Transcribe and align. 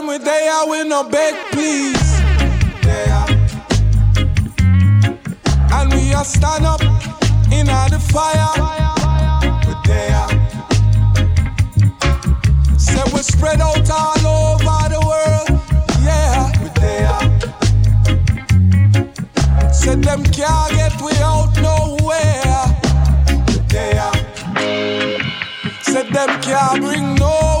there 0.00 0.66
we 0.68 0.84
no 0.84 1.04
beg, 1.08 1.34
please. 1.52 2.20
Yeah. 2.84 3.26
And 5.72 5.92
we 5.92 6.12
are 6.12 6.24
stand 6.24 6.66
up 6.66 6.82
in 7.50 7.66
the 7.66 7.98
fire. 8.12 8.52
We 9.66 9.74
there. 9.86 10.28
Say 12.78 13.02
we 13.14 13.22
spread 13.22 13.60
out 13.60 13.90
all 13.90 14.26
over 14.26 14.88
the 14.92 15.00
world. 15.06 15.48
Yeah, 16.04 16.52
we 16.62 16.68
there. 16.80 17.20
Say 19.72 19.94
them 19.96 20.22
can't 20.24 20.72
get 20.72 21.00
we 21.00 21.12
out 21.22 21.56
nowhere. 21.62 22.66
We 23.48 23.58
there. 23.68 24.12
Say 25.82 26.02
them 26.10 26.40
can't 26.42 26.80
bring 26.82 27.14
no 27.14 27.55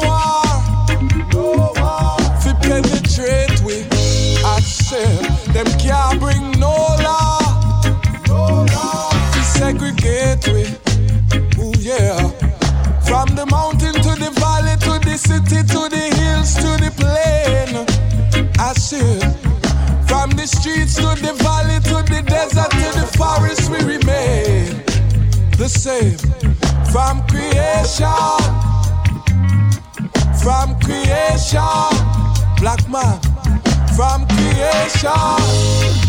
creation, 27.86 28.38
from 30.42 30.78
creation 30.80 31.60
black 32.58 32.88
man. 32.88 33.20
From 33.94 34.26
creation 34.26 36.05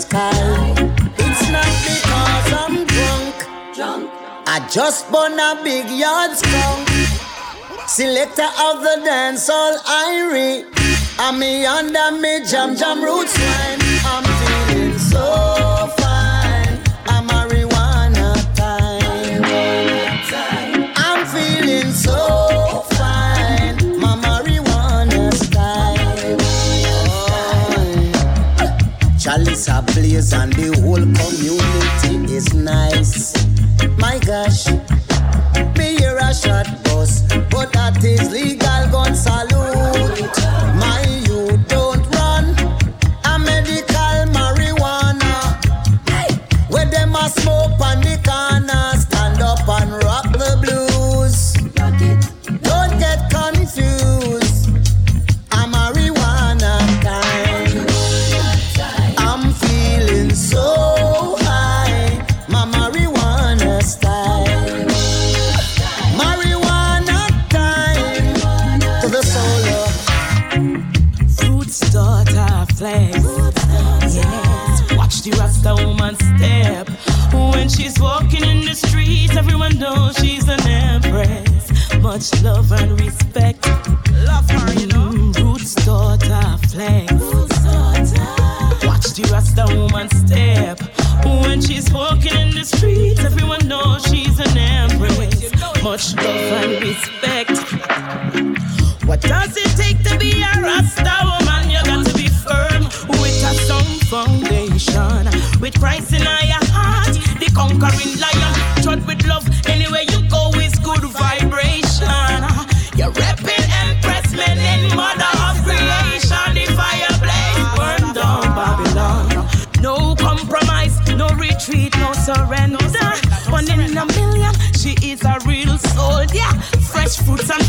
sky. 0.00 0.30
It's 1.18 1.42
not 1.50 1.72
because 1.86 2.52
I'm 2.62 2.86
drunk. 2.86 3.34
Drunk. 3.74 4.10
I 4.46 4.66
just 4.70 5.10
burn 5.12 5.38
a 5.38 5.60
big 5.62 5.86
yard 5.90 6.36
skunk. 6.36 6.88
Selector 7.86 8.50
of 8.66 8.82
the 8.82 8.96
dancehall 9.06 9.76
Irie. 9.84 10.64
I'm 11.18 11.38
me 11.38 11.66
under 11.66 12.12
me 12.12 12.44
jam 12.46 12.76
jam 12.76 13.04
roots 13.04 13.36
wine. 13.38 13.79
A 30.20 30.36
and 30.36 30.52
the 30.52 30.68
whole 30.82 30.96
community 30.96 32.34
is 32.34 32.52
nice. 32.52 33.32
My 33.98 34.18
gosh, 34.18 34.66
me 35.78 35.96
hear 35.96 36.18
a 36.18 36.34
shot 36.34 36.66
bus, 36.84 37.22
but 37.50 37.72
that 37.72 38.04
is 38.04 38.30
legal 38.30 38.90
gun 38.90 39.14
salute. 39.14 39.49
Love 82.42 82.72
and 82.72 83.00
respect. 83.00 83.66
Love 84.24 84.48
her, 84.50 84.72
you 84.74 84.86
know. 84.88 85.10
Root 85.40 85.60
starter 85.60 86.58
flags. 86.68 87.12
Watch 88.84 89.06
the 89.14 89.28
Rasta 89.32 89.64
woman 89.76 90.08
step. 90.10 90.80
When 91.24 91.60
she's 91.60 91.92
walking 91.92 92.34
in 92.34 92.50
the 92.54 92.64
streets, 92.64 93.20
everyone 93.20 93.66
knows 93.68 94.04
she's 94.06 94.38
an 94.40 94.56
empress. 94.56 95.52
Much 95.82 96.14
love 96.16 96.52
and 96.62 96.82
respect. 96.82 97.56
What 99.06 99.20
does 99.20 99.56
it 99.56 99.70
take 99.76 100.02
to 100.04 100.18
be 100.18 100.42
a 100.42 100.60
Rasta 100.60 101.16
woman? 101.24 101.70
You 101.70 101.82
got 101.84 102.06
to 102.06 102.14
be 102.14 102.28
firm 102.28 102.84
with 103.20 103.44
a 103.44 103.54
strong 103.64 103.90
foundation. 104.10 105.60
With 105.60 105.78
Christ 105.78 106.12
in 106.12 106.22
your 106.22 106.49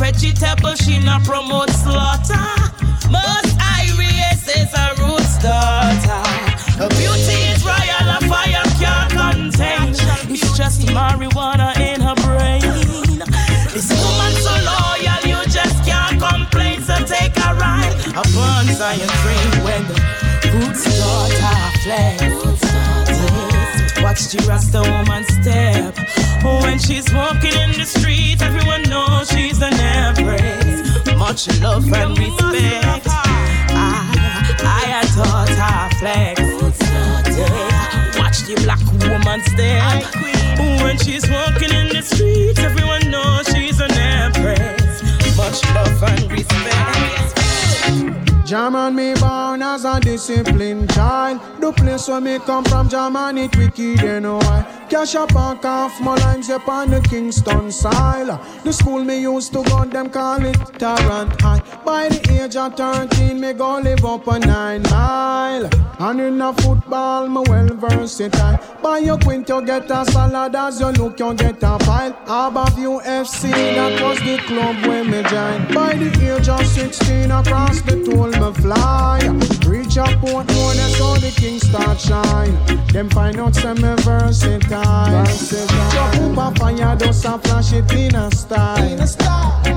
vegetables, 0.01 0.79
she 0.79 0.97
not 0.97 1.23
promote 1.23 1.69
slaughter. 1.69 2.49
Most 3.13 3.53
Iris 3.61 4.41
is 4.49 4.71
a 4.73 4.87
root 4.97 5.21
starter. 5.21 6.25
Her 6.81 6.89
beauty 6.97 7.37
is 7.53 7.63
royal, 7.63 8.07
a 8.09 8.19
fire 8.25 8.65
can't 8.81 9.11
contain. 9.11 9.93
It's 10.33 10.57
just 10.57 10.81
marijuana 10.87 11.77
in 11.77 12.01
her 12.01 12.15
brain. 12.25 12.61
This 13.73 13.89
woman 13.93 14.33
so 14.41 14.53
loyal, 14.73 15.21
you 15.31 15.39
just 15.51 15.77
can't 15.85 16.19
complain. 16.19 16.81
So 16.81 16.95
take 17.05 17.37
a 17.37 17.53
ride 17.53 17.93
upon 18.09 18.65
Zion 18.73 19.07
train 19.21 19.51
when 19.63 19.81
the 19.87 19.97
root 20.51 20.75
starter 20.77 21.77
flags. 21.83 22.60
The 24.29 24.45
Rasta 24.47 24.81
woman 24.81 25.23
step. 25.25 25.95
Oh, 26.45 26.61
when 26.61 26.77
she's 26.79 27.11
walking 27.11 27.53
in 27.53 27.71
the 27.71 27.85
street, 27.85 28.41
everyone 28.41 28.83
knows 28.83 29.29
she's 29.29 29.61
an 29.61 29.73
empress. 29.73 30.85
Much 31.17 31.47
love 31.59 31.91
and 31.91 32.17
respect. 32.17 33.07
I, 34.63 35.01
I 35.01 35.03
taught 35.15 35.49
her 35.49 35.89
flex. 35.99 36.39
Yeah. 37.35 38.19
Watch 38.19 38.43
the 38.43 38.55
black 38.63 38.79
woman 39.09 39.41
step. 39.41 40.05
Oh, 40.59 40.83
when 40.85 40.97
she's 40.99 41.27
walking 41.29 41.71
in 41.73 41.89
the 41.89 42.01
street, 42.01 42.59
everyone 42.59 43.09
knows 43.09 43.47
she's 43.47 43.81
an 43.81 43.91
empress. 43.91 45.03
Much 45.35 45.63
love 45.73 46.03
and 46.03 46.31
respect. 46.31 47.41
Jam 48.45 48.75
on 48.75 48.95
me 48.95 49.13
born 49.51 49.61
as 49.63 49.83
a 49.83 49.99
disciplined 49.99 50.89
child. 50.93 51.39
The 51.59 51.71
place 51.73 52.07
where 52.07 52.21
me 52.21 52.39
come 52.39 52.63
from, 52.63 52.87
Germany, 52.87 53.45
it 53.45 53.57
wicked 53.57 54.03
and 54.03 54.25
why. 54.25 54.81
Cash 54.89 55.15
up 55.15 55.33
and 55.35 55.65
off 55.65 56.01
my 56.01 56.15
lines 56.15 56.49
upon 56.49 56.89
the 56.89 57.01
Kingston 57.01 57.71
side. 57.71 58.27
The 58.63 58.73
school 58.73 59.03
me 59.03 59.21
used 59.21 59.53
to 59.53 59.63
go, 59.63 59.85
them 59.85 60.09
call 60.09 60.45
it 60.45 60.57
Tarrant 60.77 61.41
High. 61.41 61.61
By 61.85 62.09
the 62.09 62.43
age 62.43 62.55
of 62.57 62.75
13, 62.75 63.39
me 63.39 63.53
go 63.53 63.79
live 63.79 64.03
up 64.03 64.27
a 64.27 64.39
nine 64.39 64.83
mile. 64.83 65.69
And 65.99 66.19
in 66.19 66.41
a 66.41 66.51
football, 66.53 67.27
me 67.29 67.41
well 67.47 67.67
versatile. 67.67 68.59
Buy 68.81 68.97
your 68.97 69.17
quint, 69.19 69.47
you 69.47 69.65
get 69.65 69.89
a 69.89 70.03
salad. 70.11 70.55
As 70.55 70.81
you 70.81 70.87
look, 70.87 71.19
you 71.19 71.33
get 71.35 71.63
a 71.63 71.77
pile. 71.77 72.11
Above 72.23 72.75
UFC, 72.75 73.49
that 73.51 74.01
was 74.01 74.19
the 74.19 74.37
club 74.47 74.75
where 74.85 75.03
me 75.03 75.23
joined. 75.23 75.73
By 75.73 75.93
the 75.95 76.35
age 76.35 76.49
of 76.49 76.65
16, 76.65 77.31
across 77.31 77.81
the 77.81 78.03
toll 78.03 78.27
me 78.27 78.53
fly. 78.61 79.40
Reach 79.91 79.97
a 79.97 80.03
Portmore, 80.19 80.73
that's 80.75 80.99
how 80.99 81.15
the 81.15 81.33
king 81.35 81.59
start 81.59 81.99
shine. 81.99 82.55
Them 82.93 83.09
find 83.09 83.37
out 83.37 83.53
some 83.53 83.81
me 83.81 83.93
versatile. 83.97 85.25
Drop 85.91 86.37
up 86.37 86.55
a 86.55 86.59
fire, 86.59 86.95
dust 86.95 87.25
and 87.25 87.43
flash 87.43 87.73
it 87.73 87.91
in 87.91 88.15
a 88.15 88.31
style. 88.31 88.97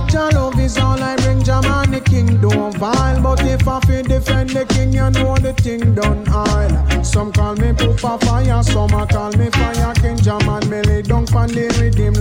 Jah 0.08 0.31
love 0.32 0.61
is 0.61 0.78
all 0.78 1.02
I 1.02 1.16
bring, 1.16 1.43
Jam 1.43 1.64
and 1.64 1.93
the 1.93 2.00
king 2.00 2.40
don't 2.40 2.76
vile. 2.76 3.20
But 3.20 3.44
if 3.44 3.66
I 3.66 3.81
feel 3.81 4.05
defend 4.05 4.50
the 4.50 4.64
king, 4.66 4.93
you 4.93 5.11
know 5.11 5.37
the 5.37 5.52
thing 5.52 5.96
done 5.96 6.25
oil. 6.32 7.02
Some 7.02 7.32
call 7.32 7.56
me 7.56 7.72
Poopa 7.72 8.22
Fire, 8.25 8.62
some 8.62 8.94
a 8.94 9.06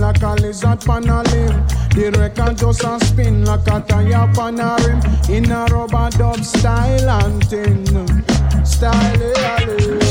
like 0.04 0.22
a 0.22 0.34
lizard 0.34 0.80
pan 0.80 1.08
a 1.08 1.22
limb. 1.22 1.66
The 1.94 2.14
record 2.18 2.58
just 2.58 2.84
a 2.84 3.02
spin 3.04 3.44
like 3.46 3.66
a 3.68 3.80
tire 3.88 4.30
pan 4.34 4.60
a 4.60 4.76
rim. 4.84 5.00
In 5.30 5.50
a 5.50 5.64
rubber 5.70 6.10
dub 6.18 6.44
style 6.44 7.08
and 7.08 7.42
thing. 7.48 7.86
Style, 8.64 9.20
yeah. 9.20 10.03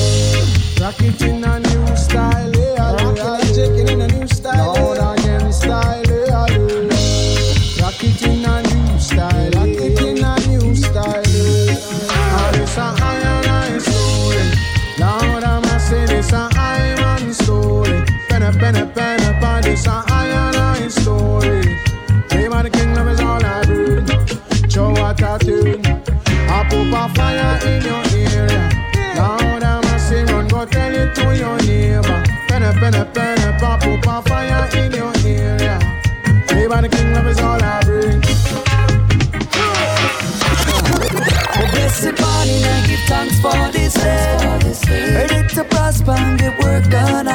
Ready 43.95 45.48
to 45.56 45.63
prosper 45.69 46.12
and 46.12 46.40
get 46.40 46.57
work 46.63 46.90
done, 46.90 47.28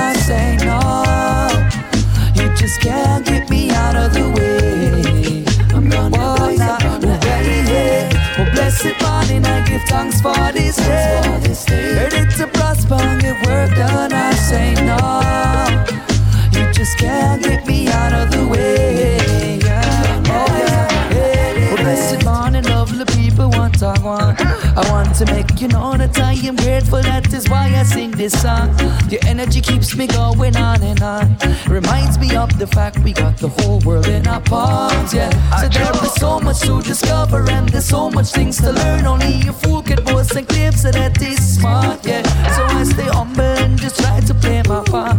this 28.18 28.42
song. 28.42 28.68
Your 29.08 29.20
energy 29.26 29.60
keeps 29.60 29.96
me 29.96 30.08
going 30.08 30.56
on 30.56 30.82
and 30.82 31.00
on. 31.00 31.36
Reminds 31.68 32.18
me 32.18 32.34
of 32.34 32.58
the 32.58 32.66
fact 32.66 32.98
we 32.98 33.12
got 33.12 33.36
the 33.36 33.48
whole 33.48 33.78
world 33.86 34.08
in 34.08 34.26
our 34.26 34.40
palms. 34.40 35.14
Yeah. 35.14 35.30
So 35.60 35.68
there 35.68 36.04
is 36.04 36.14
so 36.14 36.40
much 36.40 36.60
to 36.62 36.82
discover 36.82 37.48
and 37.48 37.68
there's 37.68 37.86
so 37.86 38.10
much 38.10 38.32
things 38.32 38.56
to 38.58 38.72
learn. 38.72 39.06
Only 39.06 39.46
a 39.48 39.52
fool 39.52 39.82
can 39.82 40.02
boast 40.04 40.34
and 40.34 40.48
claim 40.48 40.72
so 40.72 40.90
that 40.90 41.22
is 41.22 41.38
smart. 41.56 42.04
Yeah. 42.04 42.22
So 42.56 42.64
I 42.64 42.82
stay 42.82 43.06
humble 43.06 43.40
and 43.64 43.78
just 43.78 44.00
try 44.00 44.18
to 44.18 44.34
play 44.34 44.62
my 44.66 44.82
part. 44.82 45.16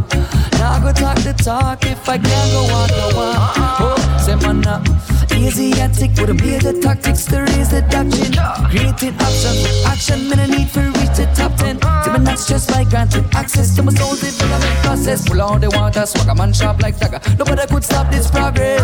Now 0.60 0.80
go 0.80 0.92
talk 0.92 1.18
the 1.20 1.34
talk 1.42 1.86
if 1.86 2.10
I 2.10 2.18
can't 2.18 2.52
go 2.52 2.62
on, 2.80 2.90
go 2.90 3.20
on. 3.20 3.36
Oh, 3.80 3.96
say 4.26 4.34
up. 4.34 4.86
Uh, 4.86 5.19
Easy 5.40 5.72
and 5.80 5.94
tick 5.94 6.12
with 6.18 6.30
a 6.30 6.34
major 6.34 6.74
tactics 6.82 7.26
to 7.26 7.40
raise 7.40 7.70
the 7.72 7.82
doctrine. 7.90 8.34
Creating 8.70 9.16
options 9.16 9.86
action, 9.86 10.28
man, 10.28 10.40
I 10.40 10.48
need 10.48 10.70
for 10.70 10.82
reach 10.82 11.16
the 11.16 11.32
top 11.34 11.56
10. 11.56 11.80
See, 11.80 12.12
man, 12.12 12.24
that's 12.26 12.46
just 12.48 12.70
like 12.72 12.90
granted 12.90 13.24
access 13.34 13.74
to 13.78 13.84
my 13.84 13.94
soul 13.94 14.16
development 14.16 14.76
process. 14.84 15.28
Pull 15.28 15.42
all 15.42 15.58
they 15.58 15.70
want, 15.70 15.96
I 15.96 16.04
swag 16.04 16.28
a 16.28 16.36
man 16.36 16.52
sharp 16.52 16.82
like 16.82 17.00
dagger. 17.00 17.22
Nobody 17.38 17.66
could 17.68 17.86
stop 17.86 18.12
this 18.12 18.30
progress. 18.30 18.84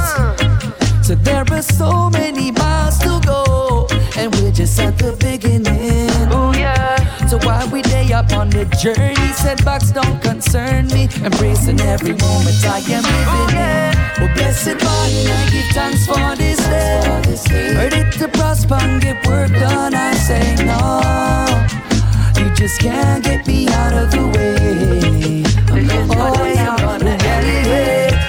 So 1.05 1.15
there 1.15 1.43
are 1.51 1.61
so 1.61 2.09
many 2.09 2.51
miles 2.51 2.99
to 2.99 3.21
go, 3.25 3.87
and 4.17 4.33
we're 4.35 4.51
just 4.51 4.79
at 4.79 4.97
the 4.97 5.11
beginning. 5.19 6.14
We 8.27 8.33
up 8.33 8.39
on 8.39 8.49
the 8.49 8.65
journey, 8.81 9.33
setbacks 9.33 9.91
don't 9.91 10.21
concern 10.21 10.87
me. 10.87 11.07
Embracing 11.23 11.79
every 11.81 12.13
moment 12.13 12.65
I 12.65 12.79
am 12.89 13.03
living 13.03 13.57
in. 13.57 13.93
Oh 14.21 14.33
blessed 14.35 14.77
morning, 14.83 15.27
I 15.27 15.49
give 15.51 15.69
thanks 15.73 16.05
for 16.05 16.35
this 16.35 16.57
day. 17.43 17.75
Ready 17.75 18.09
to 18.17 18.27
prosper 18.29 18.75
and 18.75 19.01
get 19.01 19.25
work 19.27 19.51
done, 19.51 19.93
I 19.93 20.13
say 20.13 20.55
no. 20.63 21.01
You 22.41 22.53
just 22.55 22.79
can't 22.79 23.23
get 23.23 23.45
me 23.47 23.67
out 23.67 23.93
of 23.93 24.11
the 24.11 24.27
way. 24.27 25.43
Oh 25.71 25.75
yeah, 25.75 26.07
oh, 26.09 26.45
yeah. 26.45 26.75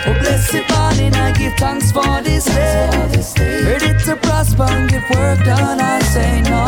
Oh 0.07 0.19
blessed 0.21 0.69
morning, 0.71 1.15
I 1.15 1.33
give 1.33 1.55
thanks 1.55 1.93
for 1.93 2.23
this 2.23 2.45
day. 2.47 3.63
Ready 3.65 3.99
to 4.05 4.17
prosper 4.17 4.65
and 4.65 4.89
get 4.91 5.09
work 5.11 5.45
done, 5.45 5.81
I 5.81 6.01
say 6.01 6.43
no. 6.43 6.66